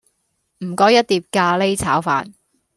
[0.65, 2.33] 唔該一碟咖哩炒飯